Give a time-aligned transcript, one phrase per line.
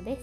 [0.00, 0.22] です、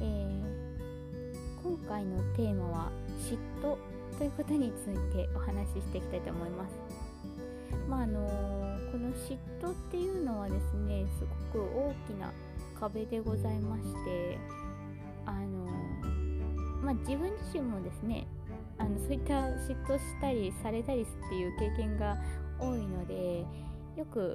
[0.00, 3.76] えー、今回のテーマは嫉妬
[4.16, 6.72] ということについてお話ししていきたいと思います。
[7.88, 12.32] まああのー、この嫉妬っていうのはですねすごく大きな
[12.78, 14.38] 壁でございまして
[15.24, 18.26] あのー、まあ自分自身もですね
[18.78, 22.16] あのそういった嫉妬したりされたりっていう経験が
[22.58, 23.44] 多いので
[23.96, 24.34] よく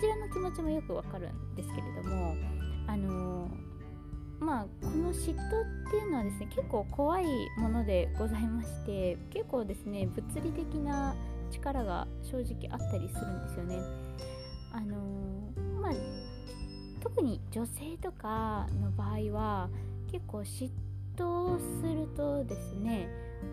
[0.00, 2.34] ちらの気持ちもよくわかるんですけれども
[2.86, 3.48] あの
[4.58, 7.24] まあこの嫉妬っていうのはですね結構怖い
[7.58, 11.14] ものでございまして結構ですね物理的な
[11.52, 13.80] 力が正直あったりするんですよね。
[14.72, 14.96] あの
[15.80, 15.92] まあ
[17.00, 19.70] 特に女性とかの場合は
[20.10, 20.70] 結構嫉
[21.16, 23.08] 妬するとですね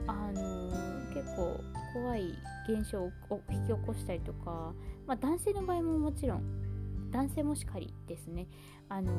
[0.08, 0.72] あの
[1.14, 1.62] 結構
[1.94, 2.34] 怖い
[2.68, 3.12] 現象を
[3.52, 4.74] 引き起こしたりとか、
[5.06, 8.48] まあ、男性の場合ももちろん男性もしかりですね
[8.90, 9.12] あの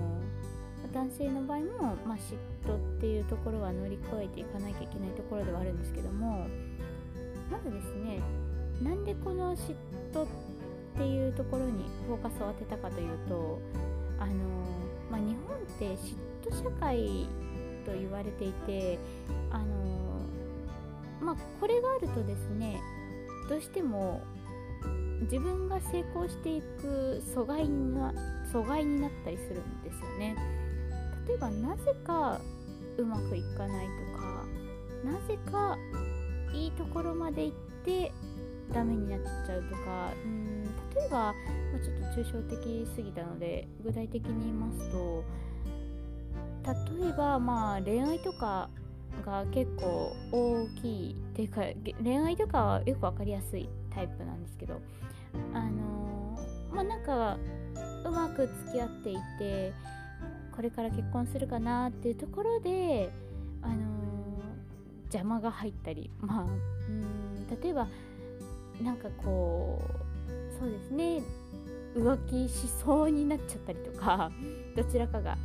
[0.93, 2.37] 男性の場合も、まあ、嫉
[2.69, 6.47] 妬っていうところは乗り越えていかなきゃいけないところではあるんですけども
[7.51, 8.21] まずですね
[8.83, 9.75] なんでこの嫉
[10.13, 10.27] 妬っ
[10.97, 13.59] ていうところにフォーカスを当てたかというと
[14.19, 14.35] あの、
[15.11, 16.17] まあ、日本って嫉
[16.51, 17.29] 妬社会
[17.85, 18.99] と言われていて
[19.51, 19.65] あの
[21.21, 22.81] まあこれがあるとですね
[23.49, 24.23] どうしても
[25.23, 28.13] 自分が成功していく阻害な
[28.53, 30.37] 阻害になったりするんですよね。
[31.27, 32.41] 例えばなぜか
[32.99, 34.45] うまくいかないとか
[35.05, 35.77] なぜか
[36.53, 38.13] いいところまで行って
[38.73, 45.25] ダメになっちゃうとかうん例えば、まあ、ちょっと抽象的すぎたので具体的に言いますと
[47.01, 48.69] 例えばまあ恋愛とか
[49.25, 51.63] が結構大きいっていうか
[52.03, 54.81] 恋愛とかはよく分かりやすいタイプなんですけど
[55.55, 57.39] あのー、まあなんか
[58.05, 59.73] うまく付き合っていて
[60.57, 63.13] これから結婚するかなっていうところで
[63.63, 63.77] あのー、
[65.05, 66.45] 邪魔が入ったりまあ
[66.89, 67.87] うん例えば
[68.83, 71.23] なんかこうそうですね
[71.95, 74.31] 浮気しそうになっちゃったりとか
[74.75, 75.37] どちらかが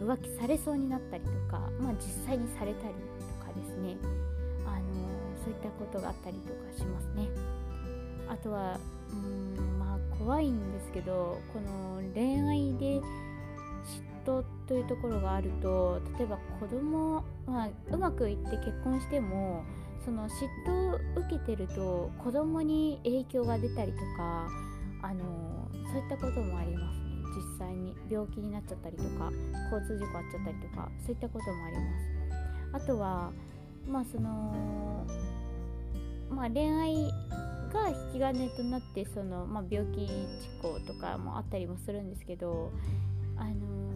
[0.00, 3.96] 浮気されそうになったりとか、まあ、実際にされたりとかですね、
[4.66, 7.28] あのー、そういったことがあったりとかしますね。
[8.28, 8.78] あとは
[9.12, 13.00] うんまあ怖いんですけどこの恋愛で
[14.26, 19.64] 嫉妬というところがあると例えば子供、まあ、うまくいって結婚しても
[20.04, 24.48] その嫉妬を受けてると子供に影響が出たりとか
[25.02, 27.06] あのそういったこともありますね。
[27.36, 29.30] 実際に病気になっちゃったりとか
[29.70, 32.84] 交通事故あっちゃったりとかそういったこともあります。
[32.84, 33.30] あとは
[33.86, 35.06] まあその
[36.30, 36.94] まあ恋愛
[37.72, 40.08] が引き金となってその、まあ、病気事
[40.62, 42.72] 故とかもあったりもするんですけど
[43.36, 43.95] あの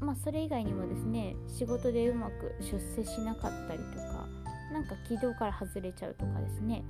[0.00, 4.26] まあそれ以外にもですね仕事でうまく出世しなかったりとか
[4.72, 6.84] なんか軌道から外れちゃうとかですね。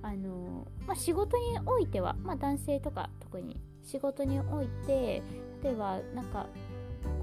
[0.00, 5.22] あのまあ、仕事においては、まあ、男性とか特に仕事において
[5.62, 6.46] 例えばなんか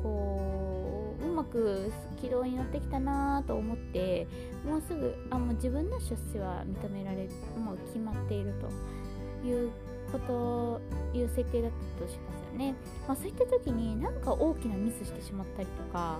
[0.03, 4.27] こううまく軌道に乗ってきたなと思って
[4.65, 9.71] もうすぐあもう自分の出世は認められるもう決まっているという
[10.11, 10.81] こと
[11.17, 12.75] いう設定だったとしまね、
[13.07, 16.19] まあ、そういった時になんか大きなミスしてしまったりとか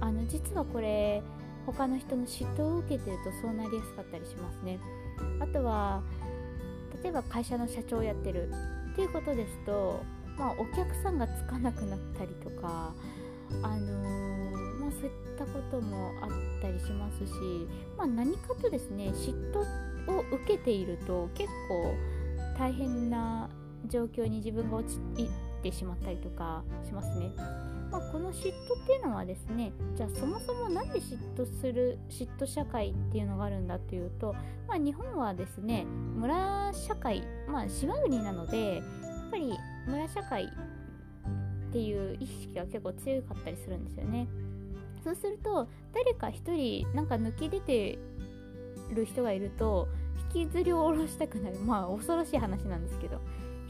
[0.00, 1.22] あの実はこれ
[1.66, 4.78] 他の人の嫉妬を受けてるとそうなりやすかったりしますね。
[5.40, 6.02] あとは
[7.02, 8.50] 例えば会社の社長をやってる
[8.92, 10.02] っていうことですと、
[10.38, 12.94] まあ、お客さんがつかなくなったりとか
[13.62, 16.30] あのー、まあ、そういったこともあっ
[16.62, 17.32] たりしますし、
[17.96, 19.60] まあ、何かとですね嫉妬
[20.12, 21.94] を受けていると結構
[22.58, 23.50] 大変な
[23.88, 24.98] 状況に自分が陥
[25.68, 27.32] ってしまったりとかしますね。
[27.90, 34.34] まあ、この嫉妬っていうのはですねじゃあそもそも何で嫉妬する嫉妬社会っていうのがあるんだっていうと、
[34.66, 38.84] まあ、日本はですね村社会、まあ、島国なのでやっ
[39.30, 39.54] ぱり
[39.86, 44.26] 村社会っていう意識が結構強かったりするんですよね。
[45.04, 47.98] そうすると誰か一人なんか抜き出て
[48.92, 49.86] る人がいると
[50.34, 53.20] 引きずり下ろしたくなるまあ恐ろしい話なんですけど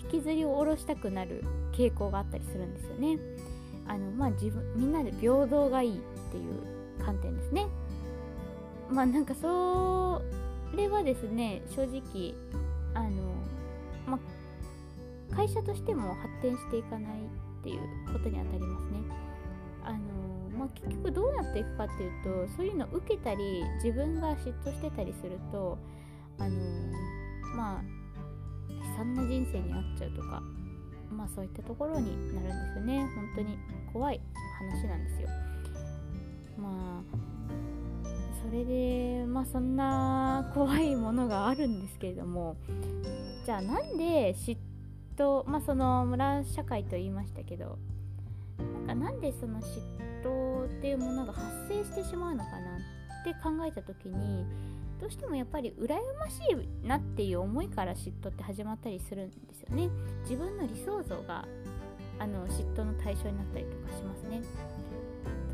[0.04, 3.18] 引きずりを下ろしたくなる傾向があったりするんですよね。
[3.86, 7.66] あのまあ自分みんなで平等がいいっていう観点ですね。
[8.90, 10.22] まあなんかそ
[10.76, 12.34] れはですね正直
[12.94, 13.22] あの
[14.06, 14.18] ま
[15.32, 17.12] あ会社としても発展していかない
[17.60, 17.78] っていう
[18.12, 19.24] ことにあたりますね。
[19.84, 19.98] あの
[20.58, 25.76] まあ、結局どうなっていくかっていうとそういうのを受けたり自分が嫉妬してたりすると
[26.38, 26.56] あの
[27.54, 27.82] まあ
[28.96, 30.42] 惨な人生に遭っちゃうとか
[31.10, 33.08] まあそういったところになるんですよね。
[33.14, 33.58] 本当に
[33.92, 34.20] 怖い
[34.58, 35.28] 話なんですよ。
[36.58, 37.24] まあ
[38.42, 42.56] それでまあそんな怖いものがあるんですけれども
[43.44, 44.58] じゃあなんで嫉
[45.16, 47.78] 妬まあその村社会と言いましたけど
[48.86, 49.80] なんかなんでその嫉
[50.22, 54.44] 妬っていうものが発生してしまうのかなって考えた時に
[55.04, 59.90] どうしてもやっぱり羨ましいなっていう思いから嫉妬って始まったりするんですよね。
[60.22, 61.46] 自分の理想像が
[62.18, 64.40] あの嫉妬の対象になったりとかしますね。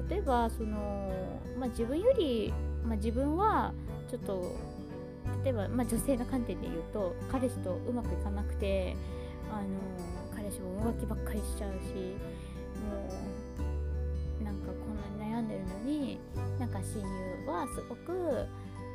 [0.08, 1.10] 例えばその、
[1.58, 2.54] まあ、自分より、
[2.84, 3.72] まあ、自分は
[4.08, 4.54] ちょっと
[5.42, 8.94] 例えば、まあ、女性の観点で言うと彼氏とうまくいかなくて
[9.50, 9.66] あの
[10.32, 12.14] 彼氏も浮気ばっかりしちゃうし
[12.78, 13.10] も
[14.38, 16.20] うなんかこんなに悩んでるのに
[16.60, 18.46] なんか親友はすごく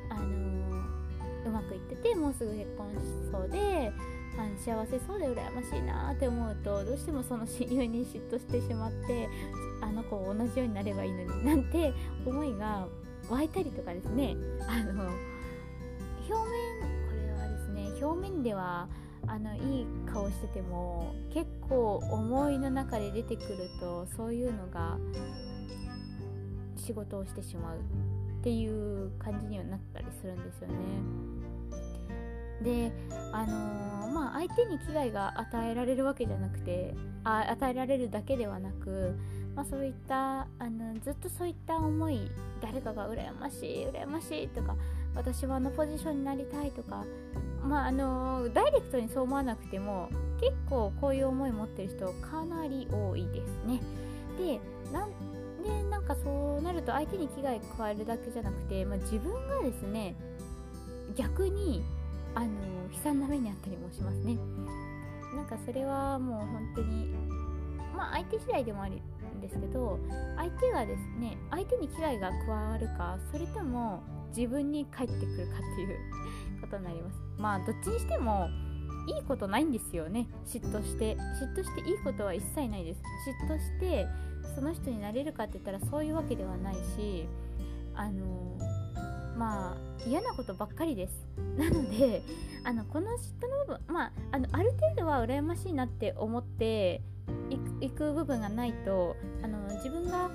[0.10, 0.25] あの
[1.46, 3.92] うまくいっててもうすぐ結婚しそうで
[4.38, 9.30] あの幸せそうで羨ましいなって思うとどうしてもその親友に嫉妬してしまって
[9.81, 11.94] あの子同じようになればいいのになんて
[12.25, 12.88] 思いが
[13.30, 14.36] 湧いたりとかですね。
[14.68, 15.10] あの
[16.28, 16.46] 表面
[17.08, 18.88] これはですね表面では
[19.28, 24.98] あのいい顔してても結構思いの中で出てくるとそういうのが
[26.75, 27.78] 仕事をしてしまう。
[28.45, 30.75] っていう感じにはなったりするんですよね。
[32.62, 32.92] で
[33.31, 36.94] あのー、まあ相手に危害が与えられるわけじゃなくて
[37.24, 39.15] あ与えられるだけではなく、
[39.56, 42.30] まあ、そういったあのずっとそういった思い
[42.62, 44.75] 誰かが羨ましい羨ましいとか
[45.15, 47.03] 私はあのポジションになりたいとか
[47.63, 50.09] まああのー、ダイレクトにそう思わなくても
[50.39, 53.81] 結構こういう思い持ってる人かなり多いですね。
[54.38, 54.59] で
[56.06, 60.16] かそうなると相手に危害加えるだけじゃなくて、まあ、自分がですね
[61.16, 61.84] 逆に
[62.34, 62.48] あの
[62.92, 64.38] 悲惨な目にあったりもしますね。
[65.36, 67.13] なんかそれはもう本当に
[67.96, 68.96] まあ相手次第でもある
[69.38, 70.00] んですけど
[70.38, 74.01] 相手がですね相手に危害が加わるかそれとも
[74.36, 75.98] 自分に返ってくるかっていう
[76.62, 77.19] ことになります。
[77.38, 78.50] まあどっちにしても
[79.08, 80.28] いいことないんですよね。
[80.46, 83.01] 嫉妬して嫉妬していいことは一切ないです。
[83.48, 84.08] 嫉妬して
[84.56, 87.28] その人になれるかって言ったらそういうわけではないし
[87.94, 88.57] あの
[89.38, 91.28] まあ嫌なことばっかりです。
[91.57, 92.24] なので
[92.63, 97.02] あのこの嫉妬の部分まああのある程度は羨ましいなって思って
[97.81, 100.31] いく部分がないとあの自分が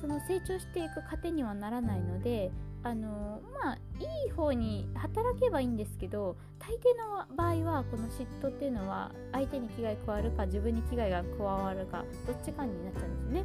[0.00, 2.50] その成長していく糧にはならないので
[2.86, 13.44] あのまあいい方に働けばいいんですけど大抵の場合はこの嫉妬っていうのは相手に危害加わるか自分に危害が加わるかどっちかになっちゃうんです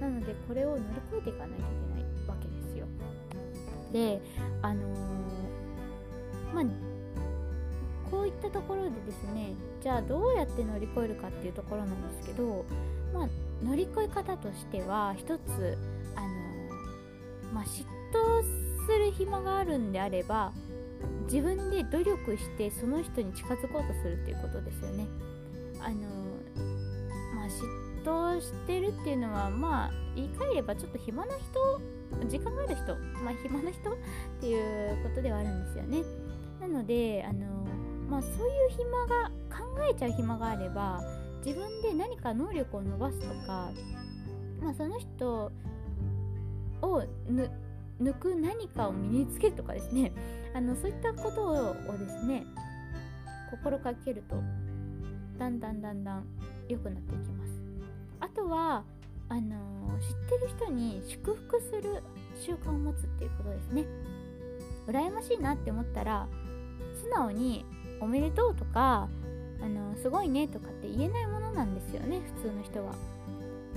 [0.00, 2.86] なのでこれを乗り越えていかないといけないわけですよ。
[3.92, 4.20] で
[4.60, 4.94] あのー、
[6.52, 6.64] まあ
[8.10, 12.64] こういったところでですねじゃあどうやって乗り越えるかっていうところなんですけど
[13.12, 13.28] まあ
[13.64, 15.78] 乗り越え方としては一つ
[16.16, 20.52] あのー、まあ嫉妬する暇があるんであれば
[21.24, 25.06] 自分で努力してその人に近づこうとするっていうことですよね。
[25.80, 25.96] あの
[27.34, 31.80] まあ嫉妬してるっていうのはまあ言い換えればちょっと暇な人
[32.28, 33.96] 時間がある人まあ暇な人 っ
[34.40, 36.02] ていうことではあるんですよね。
[36.60, 37.46] なのであの
[38.08, 41.02] まあそういう暇が考えちゃう暇があれば
[41.44, 43.70] 自分で何か能力を伸ばすとか
[44.62, 45.52] まあその人
[46.82, 47.02] を
[48.00, 50.12] 抜く何かを身につけるとかですね。
[50.54, 52.44] あのそういったことをですね
[53.50, 54.36] 心がけると
[55.38, 56.24] だんだんだんだん
[56.68, 57.52] 良くなっていきます。
[58.20, 58.84] あとは
[59.28, 62.02] あの、知ってる人に祝福する
[62.38, 63.86] 習慣を持つっていうことですね。
[64.86, 66.28] 羨ましいなって思ったら
[67.02, 67.64] 素直に
[68.00, 69.08] 「おめでとう」とか
[69.62, 72.94] 「あの、すごいね」とかって言えないものなんですよね普通の人は。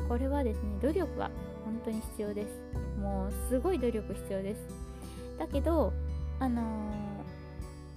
[0.10, 1.32] これはですね努力が
[1.66, 2.87] 本当に必要です。
[2.98, 4.68] もうすごい努力必要です。
[5.38, 5.94] だけど
[6.40, 6.62] あの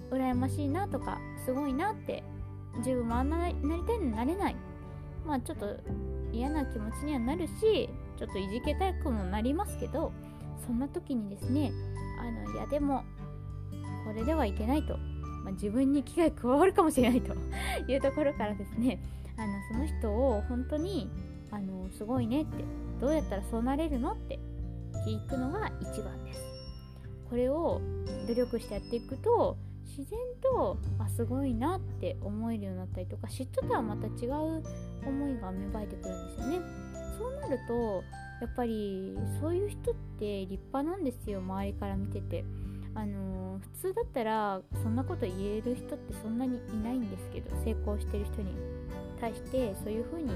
[0.09, 2.23] ー、羨ましいなとかすごいなって
[2.77, 4.55] 自分もあんななりたいのになれない。
[5.25, 5.75] まあちょっと
[6.31, 10.11] 嫌な気持ちにはなるしちょっといじけたくもなりますけど
[10.65, 11.71] そんな時にですね
[12.19, 13.03] あのいやでも
[14.05, 14.97] これではいけないと、
[15.43, 17.33] まあ、自分に危害加わるかもしれないと。
[17.87, 18.99] いうところからですね
[19.37, 21.09] あのその人を本当に
[21.51, 22.63] あのすごいねって
[22.99, 24.39] どうやったらそうなれるのって
[25.05, 26.41] 聞くのが一番です。
[27.29, 27.81] これを
[28.27, 34.63] 努力してやっていくと自然とあすごいなって思えるようになったりとか嫉妬とはまた違う
[35.05, 36.59] 思いが芽生えてくるんですよね。
[37.17, 38.03] そうなると
[38.41, 42.43] やっぱりそういう人って立派なんですよ周りから見てて。
[42.93, 48.49] あのー、普通だったらそんなこと言える人ってそんなにいないんですけど成功してる人に
[49.19, 50.31] 対してそういう風に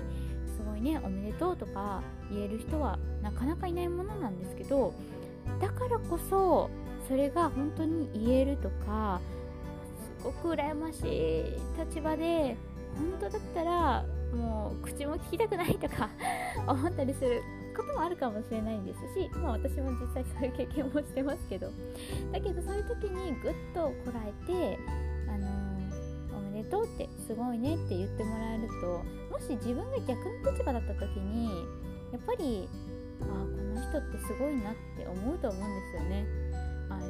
[0.48, 2.02] すごいねおめでとうとか
[2.32, 4.94] 言える人はなかなかいないものなんですけど
[5.62, 6.70] だからこそ
[7.08, 9.22] それが本当に言えるとか
[10.20, 12.58] すごく羨ましい立場で
[12.96, 16.10] 本当だったらもう口も聞きたくないとか
[16.68, 17.42] 思ったりする
[17.76, 21.72] こともあるかもしれないんですし、まあ、私も実際そういう経験もしてますけど
[22.32, 24.80] だけどそういう時にぐっとこらえて、
[25.28, 31.66] あのー、おめでとうってすごいねって言ってもらえるともし自分が逆の立場だった時に
[32.16, 32.70] やっぱり
[33.20, 36.26] あこの人ってすごいなって思うと思うんですよね。
[36.90, 37.02] あの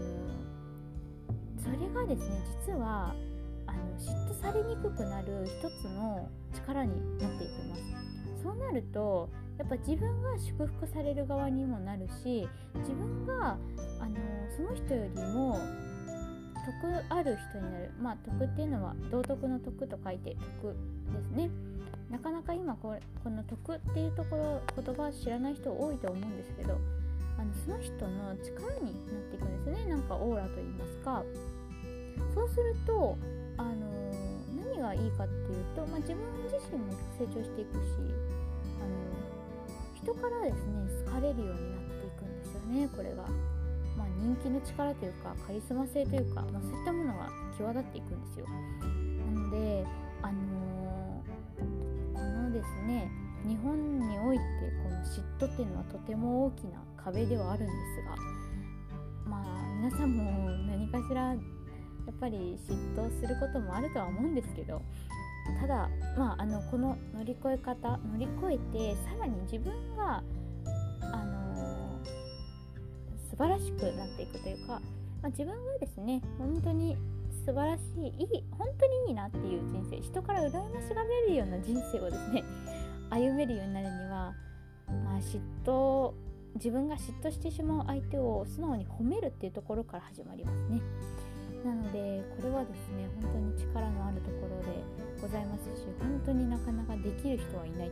[1.63, 3.13] それがですね実は
[3.67, 7.81] あの嫉妬されにくくなる一つの力になっていきます。
[8.41, 13.57] そうなるとやっぱ自分が祝福される側にもなるし自分が
[13.99, 14.15] あの
[14.57, 15.59] その人よりも
[16.65, 20.73] 得ある人になるまあ得っていうのは道徳の徳と書いて得
[21.13, 21.49] ですね
[22.09, 26.77] なかなか今ここの徳っていうところ言葉知らない人多いと思うんですけど
[27.37, 31.23] あのその人の力になっていくんですよねなんかオーラと言いますか
[32.33, 33.17] そうすると
[33.57, 33.95] あの
[34.55, 37.79] 何がいいかっていうと、まあ、自分自身も成長していくし
[38.79, 39.15] あの
[39.95, 43.25] 人からですね好かれるようになっていくんですよねこれが。
[43.97, 48.45] まあ、人気の力というかカリスマ性というか、まあ、そういったものが際立っていくんですよ。
[48.45, 49.85] なので、
[50.21, 51.84] あのー、
[52.55, 53.11] ですね。
[53.47, 54.43] 日本において
[54.83, 58.15] この嫉妬っていうのはとても大きな壁ではあるんですが
[59.29, 64.81] まあ皆さんも何かしらやっぱり嫉妬することもあるとは思うんですけど
[65.61, 70.23] ただ、まあ、あのこの乗り越え方乗り越えてさらに自分が、
[71.01, 74.81] あのー、素晴らしくなっていくというか、
[75.21, 76.97] まあ、自分がですね本当に
[77.45, 82.43] 素晴らしいいい本当にいいなっていう人生人から羨ましがめるような人生をですね
[83.11, 84.33] 歩めるようになるには、
[85.05, 86.13] まあ、嫉妬
[86.55, 90.81] 自分が嫉妬してしまう相手を素直に褒めるっていうところから始まりますね。
[91.63, 94.83] なのでこれはですね本当に力のあるところで
[95.21, 97.91] ございますし本当になかなかできる人はいない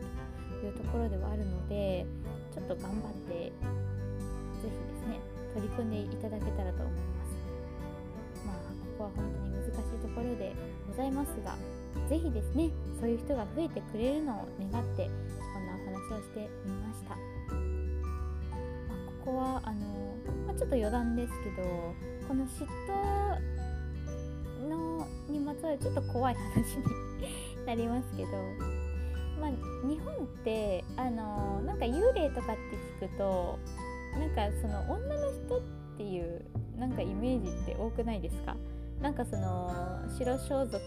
[0.62, 2.06] というところではあるので
[2.54, 3.52] ちょっと頑張って
[4.62, 5.20] 是非ですね
[5.56, 7.13] 取り組んでいただけたらと思います
[8.98, 10.54] ここは本当に難しいところで
[10.88, 11.56] ございますが
[12.10, 12.70] 是非ですね
[13.00, 15.10] そういう人が増えてくれるのを願って
[15.54, 17.20] こんなお話をしてみました、まあ、
[19.26, 19.78] ここはあの、
[20.48, 21.68] まあ、ちょっと余談ですけど
[22.28, 26.84] この嫉妬のにまつわるちょっと怖い話に
[27.66, 28.30] なりますけど、
[29.40, 29.50] まあ、
[29.88, 32.56] 日本ってあのなんか幽霊とかっ
[33.00, 33.60] て聞くと
[34.14, 35.62] なんかその女の人っ
[35.98, 36.46] ていう
[36.78, 38.56] なんかイメージって多くないですか？
[39.04, 39.70] なんかその
[40.18, 40.80] 白装束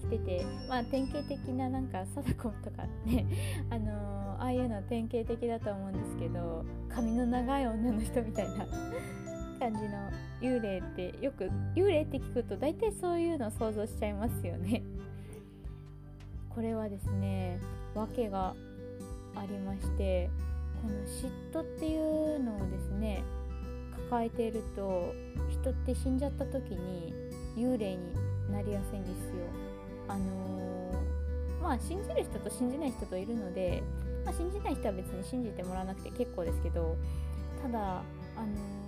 [0.00, 3.26] 着ててまあ典型的ななんか貞子とかね
[3.68, 8.66] あのー、ああいうの典型的だと思うんですけど髪の長い女の人みたいな
[9.60, 10.10] 感じの
[10.40, 14.82] 幽霊ってよく幽霊って聞くと大体そういうの想像しちゃいますよね。
[16.48, 17.60] これはですね
[17.94, 18.54] 訳が
[19.34, 20.30] ありまして
[20.82, 23.22] この嫉妬っていうのをですね
[24.10, 25.14] 抱えていると
[25.50, 27.12] 人って死んじゃった時に
[27.56, 28.12] 幽霊に
[28.50, 29.34] なりやすいんですよ。
[30.08, 33.82] あのー、まあ信じる人と信じない人といるので、
[34.24, 36.96] まあ、信じない人は別に信じてもらわなくて結構ですけど
[37.62, 38.02] ただ
[38.36, 38.86] あのー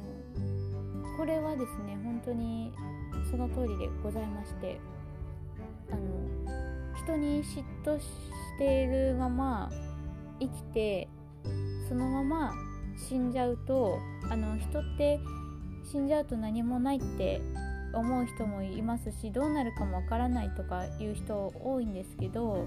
[1.18, 2.72] これはですね本当に
[3.28, 4.78] その通りでございまして
[5.90, 6.00] あの
[6.96, 8.06] 人に嫉妬し
[8.56, 9.68] ているまま
[10.38, 11.08] 生きて
[11.88, 12.52] そのまま
[12.98, 13.98] 死んじゃうと
[14.30, 15.20] あの人って
[15.90, 17.40] 死んじゃうと何もないって
[17.94, 22.66] 思う人もいますしどうなるかもわからないとかいう人多いんですけど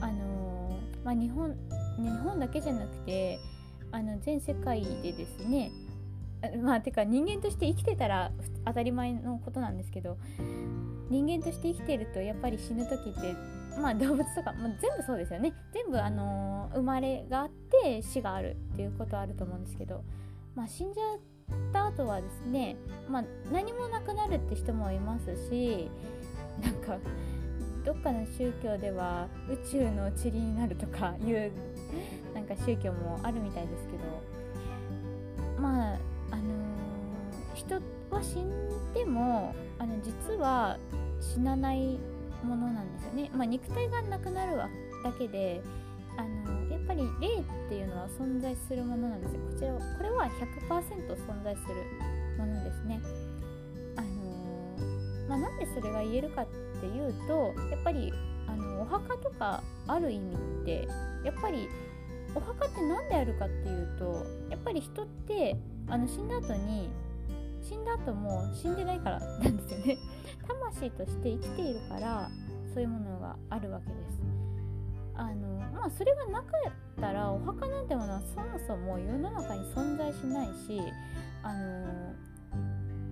[0.00, 1.56] あの、まあ、日本
[1.98, 3.38] 日本だけじゃなくて
[3.90, 5.70] あの全世界でですね
[6.62, 8.32] まあてか人間として生きてたら
[8.64, 10.16] 当たり前のことなんですけど
[11.10, 13.34] 人間として生きてるとやっぱり死ぬ時って
[13.80, 15.52] まあ動物とか、まあ、全部そうですよね。
[15.72, 17.50] 全部あのー、生まれがあっ
[17.82, 20.04] て死があるっていうことはあると思うんですけど
[20.54, 21.18] まあ死んじゃっ
[21.72, 22.76] た後はですね
[23.08, 25.88] まあ何もなくなるって人もいますし
[26.62, 26.98] なんか
[27.84, 31.50] どっかの宗教では宇宙の塵になるとかいう
[32.34, 35.98] なんか宗教もあるみたいですけどまあ
[36.30, 37.74] あのー、人
[38.10, 38.50] は死ん
[38.94, 40.78] でもあの実は
[41.20, 41.98] 死なない
[42.44, 44.68] ものなんですよね、まあ、肉体がなくなるだ
[45.18, 45.62] けで
[46.16, 49.40] あのやっぱり霊っていうのは存在するものなんですよ。
[49.50, 50.26] こちらこれは
[50.68, 51.74] 100%存在する
[52.38, 53.00] ものですね。
[53.96, 56.46] あのー、まあ、なんでそれが言えるかっ
[56.80, 58.12] ていうとやっぱり
[58.46, 60.88] ああのお墓とかある意味って
[61.24, 61.68] やっぱり
[62.34, 65.56] お墓って何であるかっていうとやっぱり人って
[65.88, 66.90] あの死んだ後に
[67.62, 69.98] 死んだ後も死んでないからなんですよね。
[70.46, 72.28] 魂として生きているから
[72.72, 74.20] そういうものがあるわけです。
[75.14, 80.80] あのまあそれがなかったらお墓なんてものはそもそも世の中に存在しないし
[81.42, 82.14] あの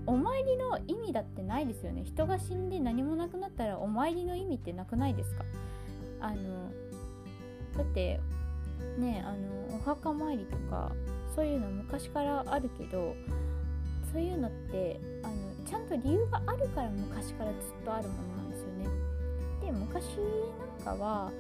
[0.07, 2.03] お参りの意味だってないですよね。
[2.05, 5.45] 人が死んで何もなくなったらお参りの意味ってなくないですか？
[6.21, 6.71] あの
[7.77, 8.19] だって
[8.99, 10.91] ねあのお墓参りとか
[11.35, 13.15] そういうの昔からあるけど
[14.11, 14.99] そういうのって
[15.71, 18.89] ちゃんと理由があるから昔からずっとあるものなんですよね。
[19.63, 20.17] で昔
[20.85, 21.31] なんかは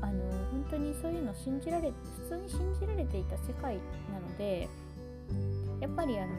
[0.00, 0.12] あの
[0.50, 3.76] 本当にそういうの信じられ普通に信じられていた世界
[4.10, 4.68] なので
[5.80, 6.32] やっぱりあの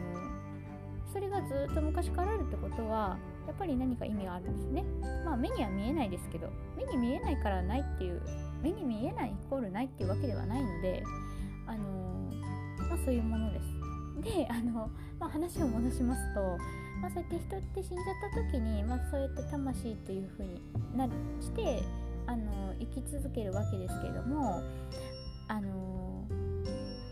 [1.12, 4.84] それがずっと昔からあるってことはやっぱり何か意味があるんですね。
[5.24, 8.20] まあ目には見えないですけど目に見えないからないっていう
[8.60, 11.04] 目に見えないイコールないっていうわけではないので
[11.66, 12.32] あの
[12.88, 13.86] まあそういうものです。
[14.22, 16.40] であの、まあ、話を戻しますと、
[17.00, 20.60] まあ、そうやって人って死んじゃった時に、まあ、そうやって魂というふうに
[20.96, 21.06] な
[21.40, 21.82] して
[22.26, 24.62] あの生き続けるわけですけども
[25.48, 26.24] あの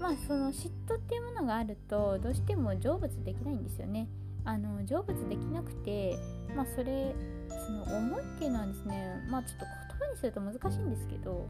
[0.01, 4.09] まあその嫉妬っていうものがあるとどうしても成仏できないんですよね。
[4.45, 6.19] あの成仏できなくて
[6.55, 7.15] まあそれ
[7.49, 9.65] その思いっていうのはですねまあちょっと
[9.99, 11.49] 言葉にすると難しいんですけど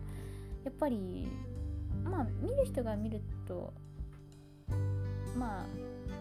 [0.65, 1.27] やっぱり
[2.05, 3.73] まあ見る人が見ると
[5.37, 5.67] まあ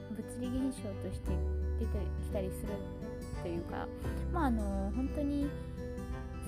[0.09, 2.73] 物理現象として出てきたりする
[3.41, 3.87] というか
[4.31, 5.47] まああの本当に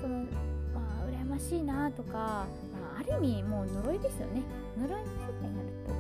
[0.02, 0.26] その
[0.74, 2.48] まあ羨ましいなとか、ま
[2.96, 4.42] あ、ある意味もう呪いですよね
[4.78, 5.98] 呪いの世界になるとこ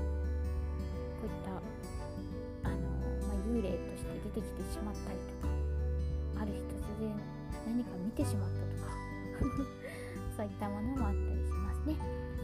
[1.24, 2.78] ういったあの、
[3.28, 5.54] まあ、幽霊として出てきてしまったりとか
[6.42, 7.16] ある日突然
[7.66, 8.94] 何か見てしまったとか
[10.38, 11.96] そういったものもあったりしますね。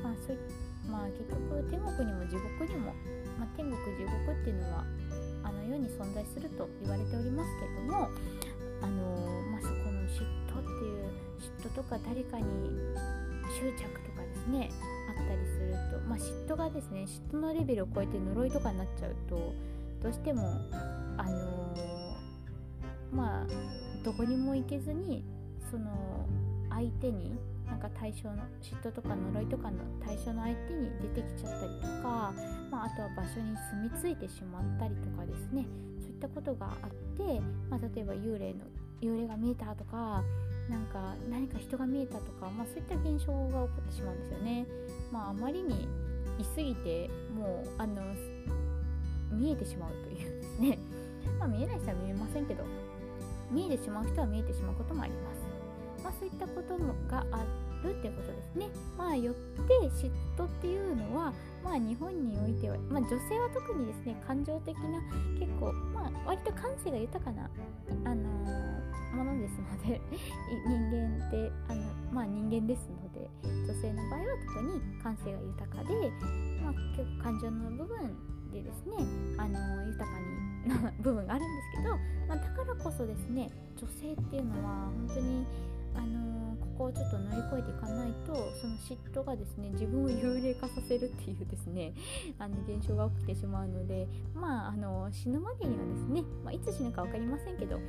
[0.02, 0.14] まあ
[0.90, 2.94] まあ結局天国にも地獄にも、
[3.38, 4.84] まあ、天国地獄っていうのは
[5.62, 8.10] あの世に存在すると言われておりますけれども
[8.82, 9.04] あの
[9.52, 11.12] まあ、そこの嫉妬っていう
[11.62, 12.46] 嫉妬とか誰かに
[13.54, 14.72] 執着とかですね
[15.08, 19.54] あったりすると、まあ、嫉妬がですね嫉妬のレベルを超えて呪いとかになっちゃうと
[20.02, 20.48] どうしても
[21.18, 22.18] あの、
[23.14, 23.48] まあ
[24.04, 25.24] どこにも行けずに
[25.70, 26.26] その
[26.72, 27.38] 相手に
[27.72, 32.34] なんか対象の嫉妬とか呪いとかの対象の相手に出てきちゃったりとか、
[32.70, 35.66] まあ、あとは場所に住み着いてしまったりとかですね
[35.98, 38.66] そういったことがあって、まあ、例えば幽霊の
[39.02, 40.22] 幽霊が見えたとか
[40.70, 44.66] なんか何か人が見えたとか、まあ、そういった現象が起こってしまうんですよね。
[45.12, 45.88] まあ、あまりに
[46.40, 48.02] いすぎてもうあの
[49.32, 50.78] 見えてしまうというですね、
[51.40, 52.66] まあ、見えない人は見えませんけど
[53.50, 55.41] 見えてしまう人は見えてしまうこともあります。
[56.04, 56.78] まあ、そういったこと
[57.10, 57.44] があ
[57.84, 58.70] るってことですね。
[58.98, 61.34] まあ、よって嫉妬っていうのは、
[61.64, 65.02] まあ、日本においては、まあ、女性は特にですね感情的な
[65.40, 67.50] 結構、まあ、割と感性が豊かな、
[68.06, 70.02] あのー、ものですので
[70.68, 76.12] 人間ってあの、まあ、人間ですので女性の場合は特に感性が豊かで、
[76.62, 77.98] まあ、結構感情の部分
[78.52, 78.98] でですね、
[79.38, 85.46] あのー、豊かにな部分があるんですけど、まあ、だからこそですね女性っていうのは本当に
[85.96, 91.94] あの、ここをちょっと乗り越えていかないとその嫉妬がですね 自分を幽霊化させるっていうですね
[92.40, 97.80] あの現象が起きてしまうのでまああの死ぬまでにはですね、まあ、いつ死ぬか分かりませんけど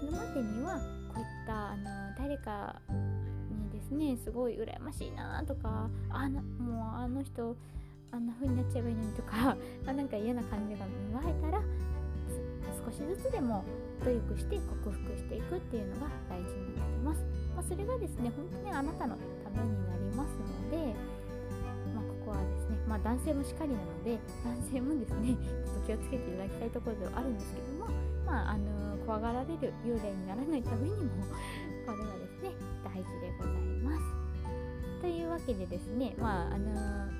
[0.00, 0.78] 死ぬまでには
[1.12, 1.84] こういったあの
[2.16, 7.56] 誰かにですねすごい羨ましいなとかあなもうあの人
[8.10, 11.62] あんな風になっちゃえばいいのにとか あなんか嫌な感じが芽生えたら
[12.84, 13.64] 少しずつでも
[14.04, 16.91] 努力して克服していくっていうのが大事になります。
[17.02, 20.94] まあ、それがですね本当にあなたのためになりますので、
[21.94, 27.86] まあ、ここはですね、まあ、男性もしかりなので 男性もですねちょっと気をつけていただきたいところではあるんですけども、
[28.24, 31.10] まあ、あの怖がられる幽霊にならないためにも
[31.86, 32.50] これはですね
[32.84, 34.22] 大事でございます。
[35.00, 37.10] というわけでですねまああの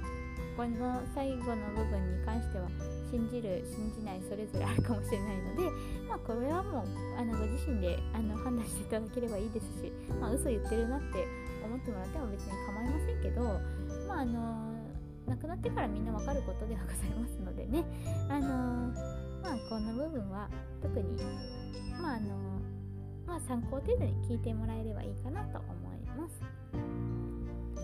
[0.57, 2.69] この最後の部分に関しては
[3.13, 5.69] 信じる信じないそれぞれあるかもしれないので、
[6.09, 6.85] まあ、これはもう
[7.19, 11.29] あのご自身であの判断していただければいいですし、まあ、嘘言ってるなって
[11.63, 13.43] 思ってもらっても別に構いませんけど、
[14.09, 14.73] まああの
[15.29, 17.85] 亡くなってからみんなわかることではございますのでね、
[18.31, 18.49] あの
[19.43, 20.49] まあ、この部分は
[20.81, 21.17] 特に、
[22.01, 22.37] まああの
[23.27, 26.43] まあ、参考程度に聞いてもらえればいいかなと思います。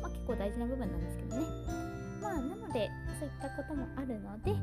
[0.00, 1.46] まあ、結構大事な部分なんですけどね。
[2.20, 4.54] まあ、なので、そういったこともあるので、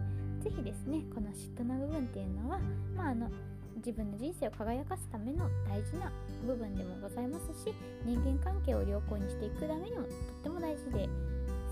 [0.46, 2.60] 是非ですねこの嫉妬の部分っていうのは、
[2.96, 3.30] まあ、あの
[3.78, 6.12] 自分の人生を輝かすための大事な
[6.46, 7.74] 部分でもございますし
[8.06, 10.12] 人間関係を良好にしていくためにもとっ
[10.44, 11.10] ても大事で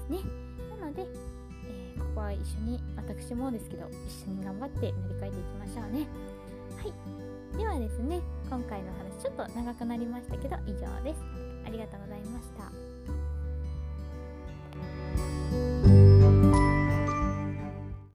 [0.07, 0.19] すね。
[0.79, 1.05] なので、
[1.65, 6.07] えー、ここは一緒に私もですけど一緒に頑張って乗り換えていきましょうね。
[6.77, 7.57] はい。
[7.57, 11.21] ではですね今回の話ちょっと長くなりましたけど以上です。
[11.65, 12.82] ありがとうございました。